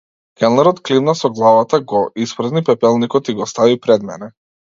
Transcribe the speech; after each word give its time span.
Келнерот 0.41 0.79
климна 0.87 1.13
со 1.19 1.29
главата, 1.39 1.79
го 1.91 1.99
испразни 2.25 2.63
пепелникот 2.71 3.29
и 3.35 3.37
го 3.41 3.49
стави 3.53 3.79
пред 3.85 4.09
мене. 4.13 4.31